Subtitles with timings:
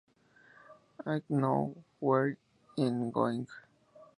[1.05, 2.35] I Know Where
[2.75, 3.47] I'm Going!